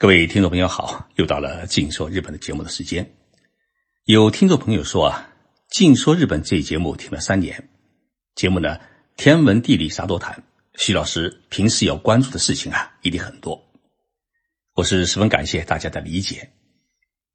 [0.00, 3.16] 各位听众朋友好，又到了《静说日本》的节目的时间。
[4.04, 5.28] 有听众朋友说啊，
[5.76, 7.68] 《静说日本》这一节目听了三年，
[8.36, 8.78] 节目呢
[9.16, 10.44] 天文地理啥都谈，
[10.76, 13.60] 徐老师平时要关注的事情啊一定很多。
[14.74, 16.52] 我是十分感谢大家的理解。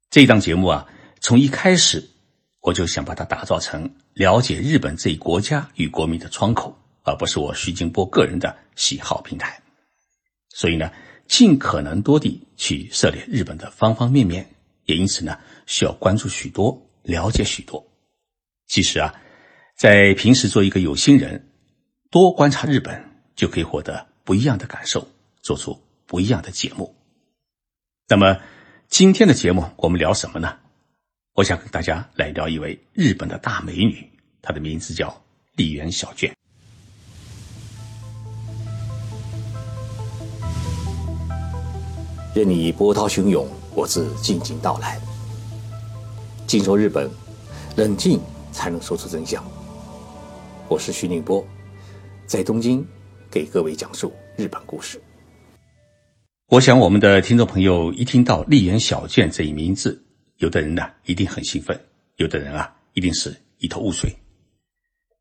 [0.08, 0.88] 这一档节目啊，
[1.20, 2.08] 从一开始
[2.62, 9.60] 我就想把它打造成了解日本这一国家与国民的窗口，而不是我徐静波个人的喜好平台。
[10.48, 10.90] 所以呢。
[11.26, 14.54] 尽可能多地去涉猎日本的方方面面，
[14.84, 17.86] 也因此呢，需要关注许多，了解许多。
[18.66, 19.14] 其实啊，
[19.76, 21.50] 在平时做一个有心人，
[22.10, 23.04] 多观察日本，
[23.36, 25.08] 就可以获得不一样的感受，
[25.42, 26.94] 做出不一样的节目。
[28.08, 28.40] 那么
[28.88, 30.58] 今天的节目我们聊什么呢？
[31.34, 34.08] 我想跟大家来聊一位日本的大美女，
[34.40, 35.24] 她的名字叫
[35.56, 36.34] 丽媛小卷。
[42.34, 45.00] 任你波涛汹涌，我自静静到来。
[46.48, 47.08] 静说日本，
[47.76, 49.40] 冷静才能说出真相。
[50.66, 51.46] 我是徐宁波，
[52.26, 52.84] 在东京
[53.30, 55.00] 给各位讲述日本故事。
[56.48, 60.04] 我想，我们的听众朋友一听到丽园小卷这一名字，
[60.38, 61.80] 有的人呢一定很兴奋，
[62.16, 64.12] 有的人啊一定是一头雾水，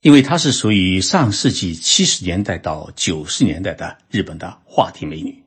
[0.02, 5.43] 因为她是属于上世纪七十年代到九十年代的日本的话题美女。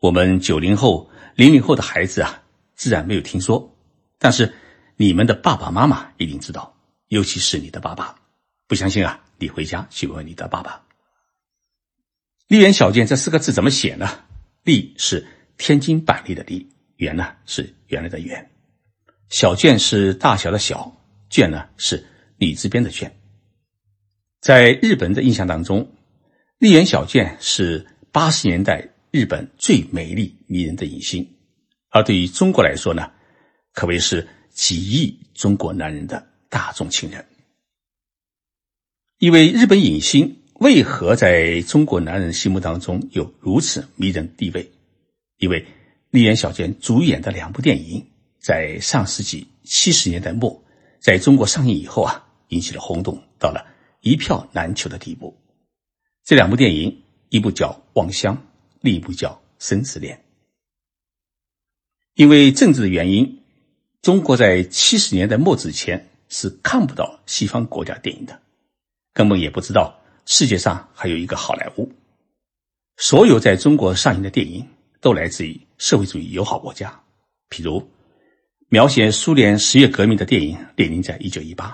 [0.00, 2.42] 我们九零后、零零后的孩子啊，
[2.76, 3.76] 自然没有听说，
[4.18, 4.54] 但是
[4.96, 6.76] 你们的爸爸妈妈一定知道，
[7.08, 8.14] 尤其是你的爸爸。
[8.68, 10.84] 不相信啊，你回家去问你的爸爸。
[12.46, 14.08] 丽园小卷这四个字怎么写呢？
[14.62, 15.26] 丽是
[15.56, 18.50] 天津板栗的栗，园呢是原来的园，
[19.30, 20.92] 小卷是大小的小，
[21.28, 23.12] 卷呢是李字边的卷。
[24.40, 25.92] 在日本的印象当中，
[26.58, 28.90] 丽园小卷是八十年代。
[29.10, 31.26] 日本最美丽迷人的影星，
[31.88, 33.10] 而对于中国来说呢，
[33.72, 37.24] 可谓是几亿中国男人的大众情人。
[39.18, 44.70] 一位日本影星为何在中国男人心目当中有如此迷人地位？
[45.38, 45.66] 因为
[46.10, 50.62] 丽园小娟主演的两部电影，在上世纪七十年代末
[51.00, 53.66] 在中国上映以后啊，引起了轰动，到了
[54.02, 55.34] 一票难求的地步。
[56.24, 58.36] 这两部电影，一部叫《望乡》。
[58.80, 60.16] 另一部叫《生死恋》，
[62.14, 63.42] 因为政治的原因，
[64.02, 68.40] 中国在七十年代末之前是看不到西方国家电影的，
[69.12, 71.90] 根本也不知道世界上还有一个好莱坞。
[72.96, 74.68] 所有在中国上映的电影
[75.00, 77.02] 都来自于社会主义友好国家，
[77.50, 77.90] 譬如
[78.68, 81.70] 描写苏联十月革命的电影《列宁在一九一八》，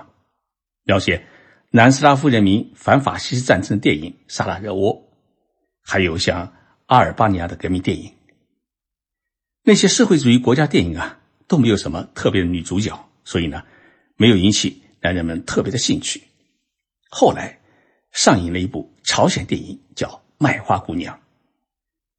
[0.85, 1.27] 描写
[1.71, 4.95] 南斯拉夫人民反法西斯战争的电影《萨拉热窝》，
[5.83, 6.51] 还有像。
[6.87, 8.13] 阿尔巴尼亚的革命电影，
[9.63, 11.19] 那些社会主义国家电影啊，
[11.49, 13.63] 都没有什么特别的女主角，所以呢，
[14.17, 16.23] 没有引起男人们特别的兴趣。
[17.09, 17.59] 后来
[18.13, 21.17] 上映了一部朝鲜电影，叫《卖花姑娘》，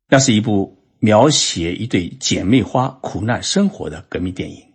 [0.07, 4.65] 那是一部描写一对姐妹花苦难生活的革命电影，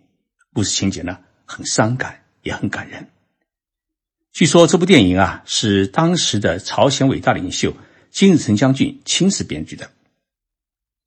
[0.53, 3.09] 故事情节呢很伤感，也很感人。
[4.31, 7.73] 据说这部电影啊，是当时的朝鲜伟大领袖。
[8.11, 9.89] 金日成将军亲自编剧的，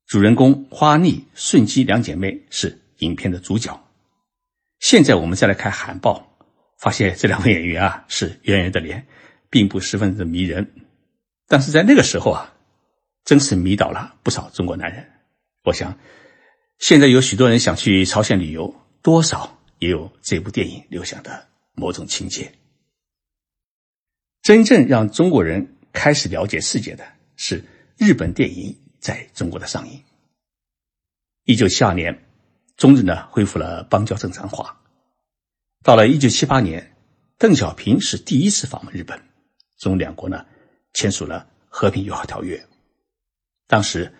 [0.07, 3.79] 主人公花丽、顺姬两姐妹是影片的主角。
[4.79, 6.35] 现在我们再来看海报，
[6.79, 9.05] 发现这两位演员啊是圆圆的脸，
[9.51, 10.73] 并不十分的迷人。
[11.47, 12.53] 但是在那个时候啊，
[13.23, 15.07] 真是迷倒了不少中国男人。
[15.63, 15.97] 我想，
[16.79, 22.51] 现在有许多人想去朝鲜旅游，多少也有这部电影留下的某种情节。
[24.41, 25.74] 真正让中国人。
[25.95, 27.03] 开始了解世界的
[27.37, 27.63] 是
[27.97, 30.03] 日本电影在中国的上映。
[31.45, 32.27] 一九七二年，
[32.75, 34.79] 中日呢恢复了邦交正常化。
[35.81, 36.95] 到了一九七八年，
[37.37, 39.19] 邓小平是第一次访问日本，
[39.77, 40.45] 中两国呢
[40.93, 42.67] 签署了和平友好条约。
[43.67, 44.13] 当时，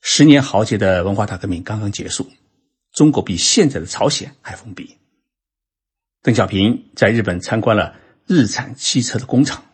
[0.00, 2.30] 十年豪杰的文化大革命刚刚结束，
[2.92, 4.98] 中国比现在的朝鲜还封闭。
[6.20, 7.96] 邓小平在日本参观了
[8.26, 9.64] 日产汽车的工厂，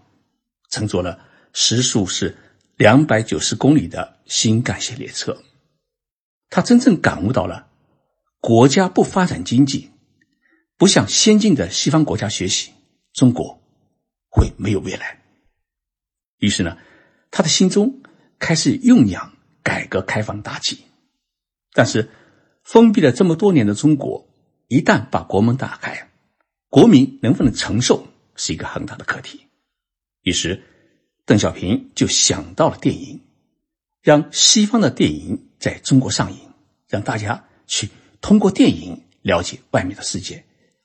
[0.71, 1.27] 乘坐了。
[1.53, 2.37] 时速是
[2.77, 5.43] 两百九十公里的新干线列车，
[6.49, 7.69] 他真正感悟到了
[8.41, 9.91] 国家不发展经济，
[10.77, 12.73] 不向先进的西方国家学习，
[13.13, 13.61] 中国
[14.29, 15.23] 会没有未来。
[16.39, 16.79] 于是呢，
[17.31, 18.03] 他的心中
[18.39, 20.79] 开始酝酿改革开放大计。
[21.73, 22.09] 但是，
[22.63, 24.29] 封闭了这么多年的中国，
[24.69, 26.11] 一旦把国门打开，
[26.69, 28.07] 国民能不能承受，
[28.37, 29.47] 是一个很大的课题。
[30.23, 30.63] 于是。
[31.29, 33.21] 邓小平就想到了电影，
[34.01, 36.39] 让西方的电影在中国上映，
[36.89, 37.87] 让大家去
[38.23, 40.43] 通过电影了解外面的世界，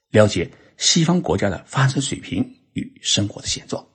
[0.09, 3.87] 了解西方国家的发展水平与生活的现状。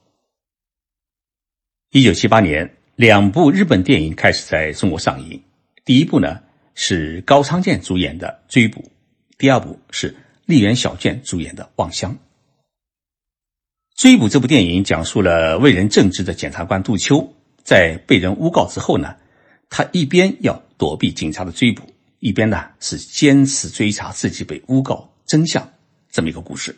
[1.91, 5.39] 一九七八年，两部日本电影开始在中国上映。
[5.85, 6.41] 第一部呢
[6.73, 8.81] 是高仓健主演的《追捕》，
[9.37, 10.15] 第二部是
[10.47, 12.11] 立原小卷主演的《望乡》。
[13.99, 17.33] 《追捕》这部电影讲述了为人正直的检察官杜秋，
[17.65, 19.13] 在被人诬告之后呢，
[19.69, 21.83] 他一边要躲避警察的追捕，
[22.19, 25.69] 一边呢是坚持追查自己被诬告真相
[26.09, 26.73] 这么一个故事。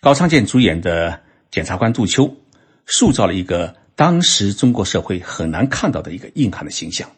[0.00, 1.22] 高仓健主演的
[1.52, 2.36] 检察官杜秋，
[2.84, 3.76] 塑造了一个。
[3.94, 7.08] 当时中国社会很难看到的一个硬汉的形象，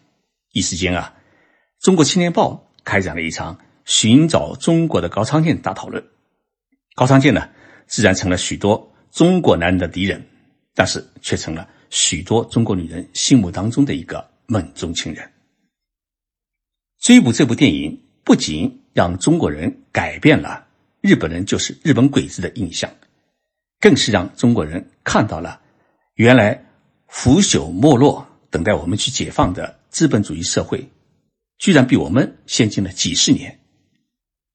[0.53, 1.15] 一时间啊，
[1.81, 6.05] 中国青年报开展了一场寻找中国的高仓健大讨论。
[6.97, 7.49] 高仓健呢，
[7.87, 10.25] 自然成了许多中国男人的敌人，
[10.75, 15.31] 但是却成了许多中国女人心目当中的一个梦中情人。
[17.01, 20.67] 追捕这部电影不仅让中国人改变了
[21.01, 22.91] 日本人就是日本鬼子的印象，
[23.79, 25.61] 更是让中国人看到了。
[26.15, 26.65] 原来
[27.09, 30.89] 腐朽没落、等待我们去解放的资本主义社会，
[31.59, 33.61] 居然比我们先进了几十年。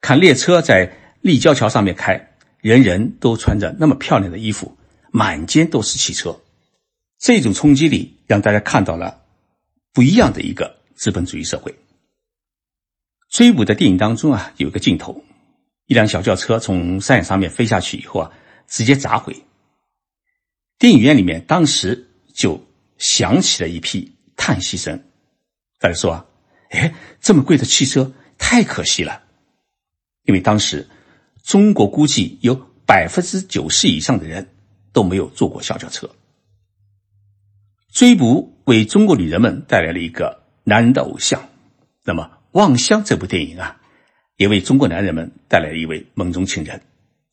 [0.01, 0.91] 看列车在
[1.21, 2.28] 立交桥上面开，
[2.61, 4.77] 人人都穿着那么漂亮的衣服，
[5.11, 6.39] 满街都是汽车。
[7.17, 9.21] 这种冲击力让大家看到了
[9.93, 11.73] 不一样的一个资本主义社会。
[13.29, 15.23] 追捕的电影当中啊，有个镜头，
[15.85, 18.31] 一辆小轿车从山崖上面飞下去以后啊，
[18.67, 19.43] 直接砸毁。
[20.77, 22.65] 电影院里面当时就
[22.97, 25.03] 响起了一批叹息声，
[25.77, 26.25] 大家说啊，
[26.71, 29.23] 哎，这么贵的汽车太可惜了，
[30.23, 30.87] 因为当时
[31.43, 32.55] 中国估计有
[32.85, 34.49] 百分之九十以上的人
[34.91, 36.09] 都没有坐过小轿车。
[37.91, 41.49] 追捕为中国女人们带来了一个男人的偶像，
[42.03, 43.81] 那么《望乡》这部电影啊，
[44.37, 46.81] 也为中国男人们带来了一位梦中情人，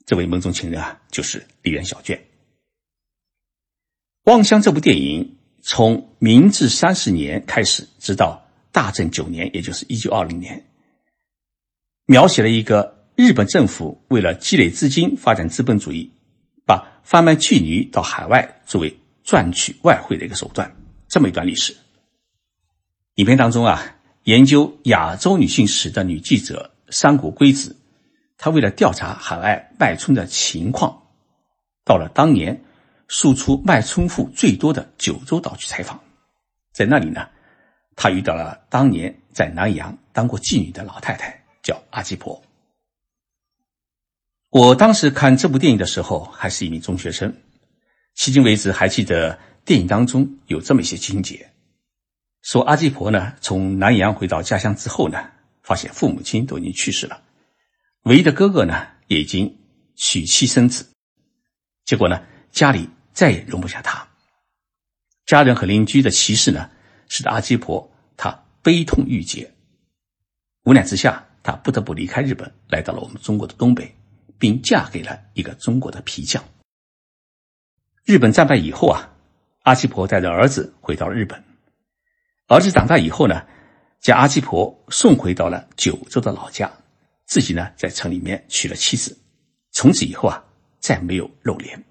[0.06, 2.16] 这位梦中情人啊，就是梨园小卷。
[4.24, 10.64] 《望乡》这部电影从明治三十年开始，直到大正九年，也就是一九二零年，
[12.06, 16.12] 描写了一个日本政府为了积累资金发展资本主义，
[16.66, 20.70] 把贩卖妓女到海外作为赚取外汇的一个手段，
[21.08, 21.74] 这么一段历史。
[23.14, 27.74] 影片当中啊，研究亚洲女性史的女记者山谷圭子，
[28.36, 31.02] 她为了调查海外卖春的情况，
[31.84, 32.62] 到了当年。
[33.08, 36.00] 输出卖春户最多的九州岛去采访，
[36.72, 37.28] 在那里呢，
[37.94, 42.42] 他遇到了当年在南洋当过妓女的老太太，叫阿基婆。
[44.56, 47.30] 我当时看这部电影的时候还是一名中学生，
[48.16, 51.50] 迄今为止还记得电影当中有这么一些情节：
[52.40, 55.18] 说阿基婆呢从南洋回到家乡之后呢，
[55.62, 57.20] 发现父母亲都已经去世了，
[58.04, 59.58] 唯一的哥哥呢也已经
[59.94, 60.86] 娶妻生子，
[61.84, 62.88] 结果呢家里。
[63.12, 64.06] 再也容不下他。
[65.24, 66.68] 家人和邻居的歧视呢，
[67.08, 69.54] 使得阿基婆她悲痛欲绝。
[70.64, 73.96] 无奈之下，她不得不离开日本，来到了我们中国的东北，
[74.38, 76.44] 并嫁给了一个中国的皮匠。
[78.04, 79.10] 日本战败以后啊，
[79.62, 81.42] 阿七婆带着儿子回到了日本。
[82.46, 83.44] 儿子长大以后呢，
[84.00, 86.70] 将阿七婆送回到了九州的老家，
[87.24, 89.18] 自己呢在城里面娶了妻子。
[89.72, 90.44] 从此以后啊，
[90.78, 91.84] 再没有露脸。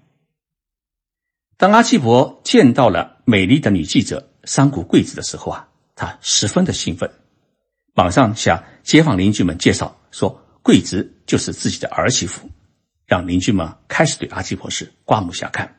[1.58, 7.10] 当阿七婆见到了美丽的女记者山谷贵子的时候啊，她十分的兴奋，
[7.94, 12.50] 马上向街坊邻居们介绍说，贵子就是自己的儿媳妇，
[13.06, 15.78] 让邻居们开始对阿基婆是刮目相看。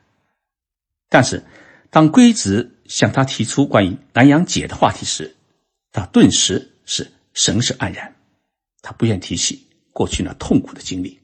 [1.10, 1.44] 但是，
[1.90, 5.36] 当贵子向他提出关于南洋姐的话题时，
[5.92, 8.16] 他顿时是神色黯然，
[8.82, 11.20] 他不愿提起过去那痛苦的经历。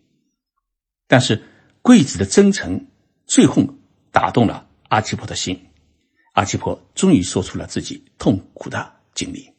[1.08, 1.42] 但是，
[1.82, 2.88] 贵子的真诚
[3.26, 3.66] 最后。
[4.12, 5.70] 打动了阿基婆的心，
[6.34, 9.53] 阿基婆终于说出了自己痛苦的经历。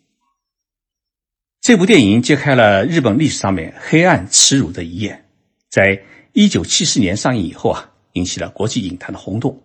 [1.65, 5.25] 这部电影揭开了日本历史上面黑暗耻辱的一页，
[5.71, 6.05] 在
[6.35, 9.63] 一九七四年上映以后啊，引起了国际影坛的轰动，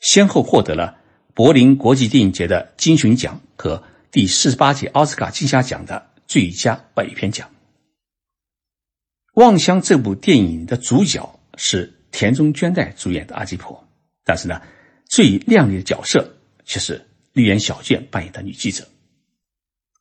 [0.00, 0.98] 先后获得了
[1.32, 7.48] 柏林国际电影节的金熊奖和第四十八届奥斯卡金像奖的最佳外语片奖。
[9.40, 13.88] 《望乡》这部电影的主角是田中绢代主演的阿基婆。
[14.24, 14.60] 但是呢，
[15.06, 18.86] 最亮丽的角色却是丽媛小卷扮演的女记者。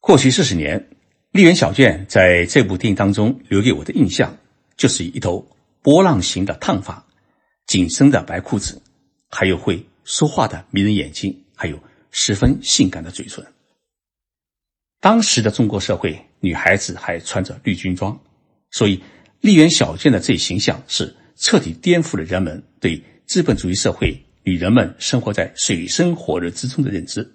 [0.01, 0.89] 过去四十年，
[1.33, 4.37] 丽媛小卷在这部电影当中留给我的印象，
[4.77, 5.43] 就是一头
[5.81, 7.03] 波浪形的烫发、
[7.65, 8.79] 紧身的白裤子，
[9.31, 11.79] 还有会说话的迷人眼睛，还有
[12.11, 13.43] 十分性感的嘴唇。
[14.99, 18.21] 当时的中国社会，女孩子还穿着绿军装，
[18.69, 19.01] 所以
[19.41, 27.33] 丽园小卷的这一形象是彻底颠覆了人们对资本主义社会女人们生活在水深火热之中的认知。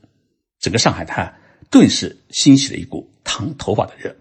[0.61, 1.35] 整个上海滩
[1.71, 4.17] 顿时兴起了一股烫头发的热。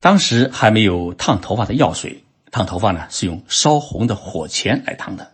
[0.00, 5.32] 当时还没有烫头发的药水，烫头发呢是用烧红的火钳来烫的，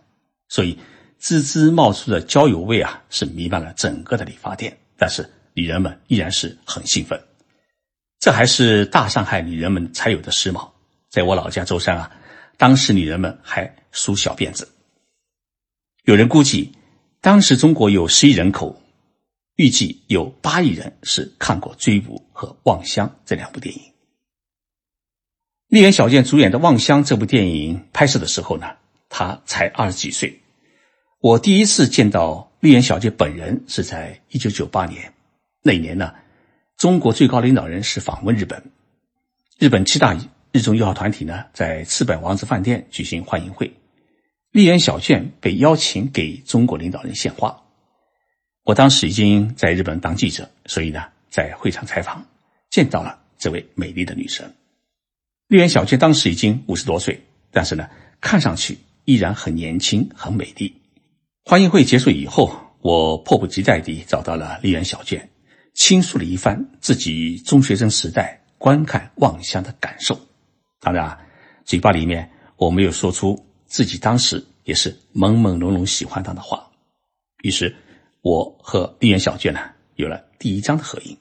[0.49, 0.79] 所以
[1.19, 4.77] 滋滋冒出的焦油味啊，是弥漫了整个的理发店。
[4.97, 5.29] 但是。
[5.55, 7.21] 女人们依然是很兴奋，
[8.19, 10.71] 这还是大上海女人们才有的时髦。
[11.11, 12.11] 在我老家舟山啊，
[12.57, 14.67] 当时女人们还梳小辫子。
[16.05, 16.71] 有人估计，
[17.21, 18.81] 当时中国有十亿人口，
[19.55, 23.81] 预计有八亿人是看过《追捕》和《望乡》这两部电影。
[25.67, 28.67] 丽园小健主演的《望乡》这部电影拍摄的时候呢，
[29.09, 30.41] 他才二十几岁。
[31.19, 35.13] 我第一次见到丽园小健本人是在一九九八年。
[35.61, 36.13] 那一年呢，
[36.77, 38.71] 中国最高领导人是访问日本，
[39.57, 40.19] 日本七大
[40.51, 43.71] 日中友好团体呢在赤坂王子饭店举行欢迎会，
[44.51, 47.62] 立原小卷被邀请给中国领导人献花。
[48.63, 52.25] 我当时已经在日本当记者，所以呢在会场采访，
[52.69, 54.55] 见到了这位美丽的女神。
[55.47, 57.89] 立原小娟当时已经五十多岁，但是呢
[58.21, 60.73] 看上去依然很年轻、很美丽。
[61.43, 65.29] 欢迎会结束以后，我迫不及待地找到了立原小娟。
[65.73, 70.17] 倾诉了一番自己中学生时代观看《望乡》的感受，
[70.79, 71.17] 当然，
[71.65, 76.69] 嘴巴里面我没有说出自己当时也是朦朦胧胧喜欢他的话。
[77.41, 77.75] 于是，
[78.23, 79.59] 我和丽媛小娟呢
[79.95, 81.17] 有了第一张的合影。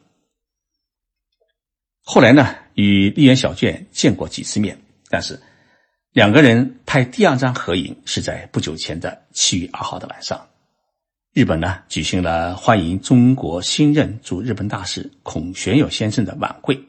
[2.05, 4.81] 后来呢，与丽媛小娟见过几次面，
[5.11, 5.41] 但是
[6.13, 10.49] 两个人拍第二张合影是在不久前的七月二号的晚上。
[11.33, 16.81] 日本呢举行了欢迎中国新任驻日本大使孔玄友先生的晚会，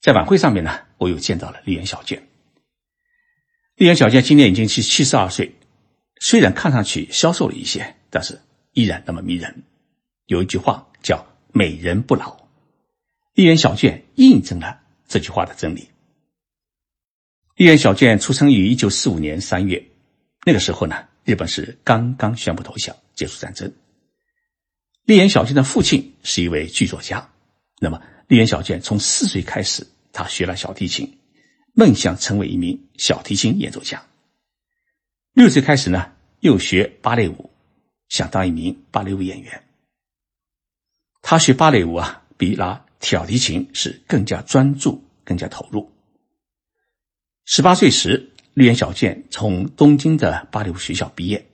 [0.00, 2.26] 在晚会上面呢，我又见到了丽媛小娟。
[3.74, 5.54] 丽媛小娟今年已经七七十二岁，
[6.18, 8.40] 虽然看上去消瘦了一些，但是
[8.78, 9.64] 依然那么迷人。
[10.26, 12.36] 有一句话叫“美人不老”，
[13.34, 15.88] 丽媛小娟印证了这句话的真理。
[17.56, 19.84] 丽媛小娟出生于一九四五年三月，
[20.46, 22.94] 那个时候呢，日本是刚刚宣布投降。
[23.16, 23.74] 结束战争。
[25.06, 27.28] 丽媛小娟的父亲是一位剧作家，
[27.80, 31.18] 那么丽媛小娟从四岁开始，她学了小提琴，
[31.74, 34.00] 梦想成为一名小提琴演奏家。
[35.32, 37.47] 六岁开始呢，又学芭蕾舞，
[38.08, 39.64] 想当一名芭蕾舞演员。
[41.22, 45.90] 他学芭蕾舞啊，比拉小提琴是更加专注、更加投入。
[47.44, 51.46] 十八岁时，丽媛小健从东京的芭蕾舞学校毕业，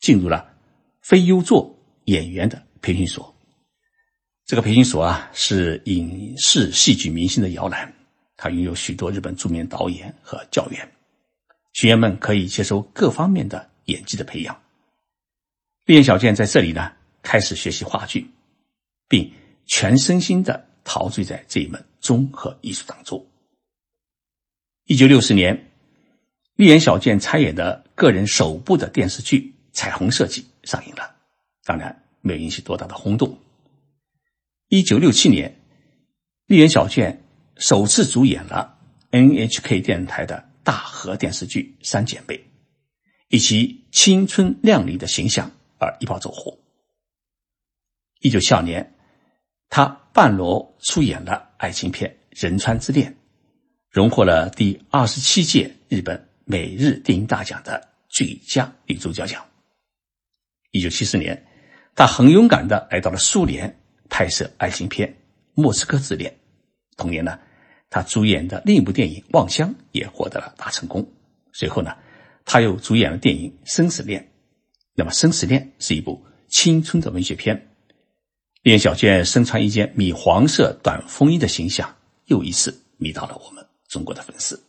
[0.00, 0.52] 进入了。
[1.00, 3.32] 非优作演员的培训所，
[4.44, 7.94] 这个培训所啊是影视戏剧明星的摇篮，
[8.36, 10.92] 它拥有许多日本著名导演和教员，
[11.74, 14.60] 学员们可以接受各方面的演技的培养。
[15.86, 18.28] 练小健在这里呢开始学习话剧，
[19.08, 19.32] 并
[19.66, 23.24] 全身心的陶醉在这一门综合艺术当中。
[24.86, 25.70] 一九六四年，
[26.56, 29.38] 丽媛小健参演的个人首部的电视剧
[29.72, 30.42] 《彩虹设计》。
[30.68, 31.14] 上映了，
[31.64, 33.38] 当然没有引起多大的轰动。
[34.66, 35.60] 一九六七年，
[36.46, 37.22] 丽媛小卷
[37.58, 38.76] 首次主演了
[39.12, 42.34] NHK 电视台的大河电视剧《三姐妹》，
[43.28, 45.52] 以其青春靓丽的形象
[45.86, 46.58] 而一炮走红。
[48.18, 48.94] 一九七二年，
[49.68, 53.12] 他半裸出演了爱情片《仁川之恋》，
[53.90, 59.46] 荣获了第二十七届日本每日电影大奖的最佳女主角奖。
[60.72, 61.46] 一九七四年，
[61.94, 63.78] 他很勇敢的来到了苏联
[64.10, 65.08] 拍摄爱情片
[65.54, 66.32] 《莫斯科之恋》。
[66.96, 67.38] 同年呢，
[67.90, 71.06] 他主演的另一部电影《望乡》也获得了大成功。
[71.52, 71.96] 随后呢，
[72.44, 74.22] 他又主演了电影《生死恋》。
[74.96, 77.68] 那么，《生死恋》是一部青春的文学片。
[78.62, 84.60] 练小娟身穿一件米黄色短风衣的形象，又一次迷倒了我们中国的粉丝。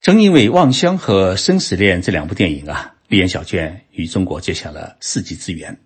[0.00, 2.94] 正因为《望乡》和《生死恋》这两部电影啊。
[3.08, 5.78] 丽媛小娟与中国结下了世纪之缘。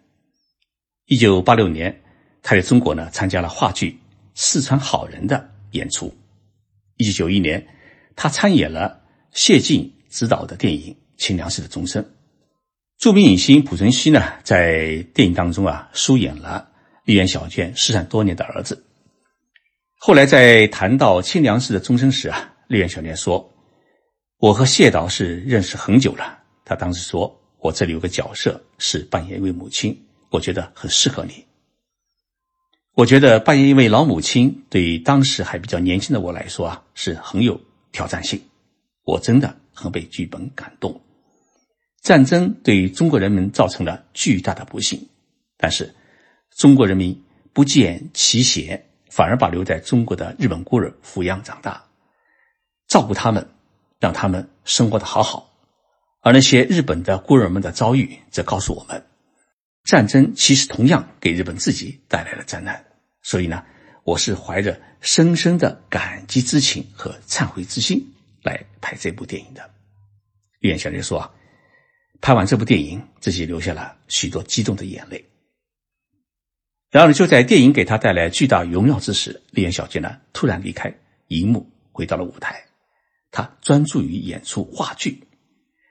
[1.04, 2.00] 一九八六年，
[2.42, 3.90] 她在中国呢参加了话剧
[4.34, 6.16] 《四川好人》的演出。
[6.96, 7.66] 一九九一年，
[8.16, 12.02] 她参演了谢晋执导的电影《清凉寺的钟声》。
[13.00, 16.68] 著名影星濮存昕呢，在电影当中啊，疏演了
[17.06, 18.84] 丽媛小娟失散多年的儿子。
[19.96, 23.50] 后来在谈到《清凉寺的钟声》时啊，丽媛小娟说
[24.36, 31.46] ：“我和谢导是认识很久了。”他当时说：“我这里有个角色是扮演一位母亲，我觉得很适合你。”
[32.92, 37.58] 我觉得扮演一位老母亲，对当时还比较年轻的我来说啊，是很有
[37.92, 38.38] 挑战性。
[39.04, 41.00] 我真的很被剧本感动。
[42.00, 45.08] 战争对中国人民造成了巨大的不幸，
[45.58, 45.94] 但是
[46.56, 51.84] 中国人民不见其嫌，反而把留在中国的日本孤儿抚养长大，
[52.88, 53.46] 照顾他们，
[53.98, 55.52] 让他们生活的好好。
[56.22, 59.04] 而那些日本的孤儿们的遭遇，则告诉我们，
[59.84, 62.82] 战争其实同样给日本自己带来了灾难。
[63.20, 63.62] 所以呢，
[64.04, 69.70] 我是怀着深深的感激之情和忏悔之心来拍这部电影的。
[70.60, 71.30] 李岩小姐说啊。
[72.20, 75.24] 拍完这部电影，自己流下了许多激动的眼泪。
[76.90, 80.92] 然而，就在电影给他带来巨大荣耀之时，丽媛小姐呢突然离开
[81.28, 82.62] 荧幕，回到了舞台。
[83.30, 85.22] 她专注于演出话剧。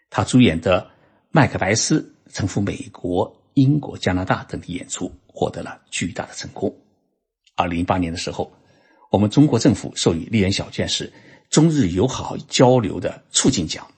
[0.09, 0.81] 她主演的
[1.31, 6.75] 《麦克白斯》曾赴美国、英国、加拿大等地演出，获得了巨大的成功。
[7.55, 8.51] 二零一八年的时候，
[9.09, 11.12] 我们中国政府授予丽媛小娟是
[11.50, 13.89] 中日友好交流的促进奖。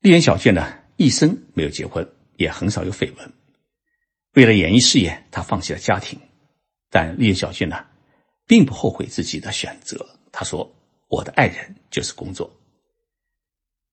[0.00, 3.32] 丽媛小娟呢，一生没有结婚，也很少有绯闻。
[4.32, 6.18] 为了演艺事业，她放弃了家庭。
[6.88, 7.84] 但丽媛小娟呢，
[8.46, 10.08] 并不后悔自己的选择。
[10.32, 10.74] 她说
[11.08, 12.50] ：“我的爱人就是工作。”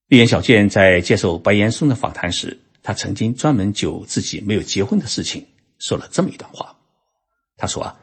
[0.08, 5.46] 丽媛小娟在接受白岩松的访谈时，她曾经专门就自己没有结婚的事情
[5.78, 6.74] 说了这么一段话。
[7.58, 8.00] 她说：“啊，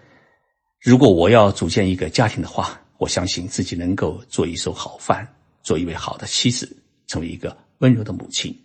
[0.79, 5.27] 如果我要组建一个家庭的话，我相信自己能够做一手好饭，
[5.63, 8.63] 做一位好的妻子，成为一个。”温柔的母亲，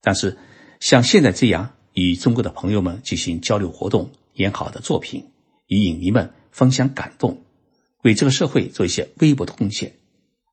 [0.00, 0.36] 但是
[0.80, 5.30] 像现在这样与中国的朋友们进行交流活动、演好的作品，
[5.66, 7.44] 与影迷们分享感动，
[8.02, 9.94] 为这个社会做一些微薄的贡献，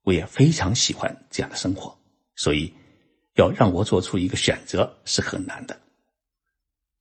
[0.04, 1.98] 我也非常喜欢这样的生活。
[2.36, 2.74] 所以，
[3.36, 5.80] 要让我做出一个选择是很难的。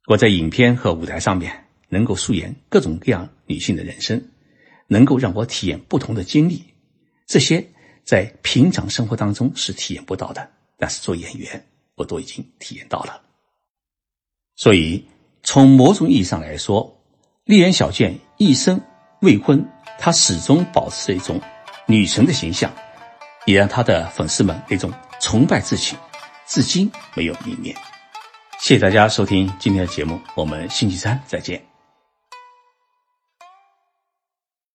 [0.06, 4.30] 我在影片和舞台上面能够素颜各种各样女性的人生，
[4.86, 6.64] 能够让我体验不同的经历，
[7.26, 7.68] 这些
[8.04, 10.50] 在平常生活当中是体验不到的。
[10.78, 13.20] 但是做演员，我都已经体验到了。
[14.56, 15.06] 所以
[15.42, 17.00] 从某种意义上来说，
[17.44, 18.80] 丽媛小贱一生
[19.20, 21.40] 未婚，她始终保持着一种
[21.86, 22.72] 女神的形象，
[23.44, 25.98] 也让她的粉丝们那种崇拜之情，
[26.46, 27.74] 至今没有泯灭。
[28.60, 31.67] 谢谢大家收听今天的节目，我们星期三再见。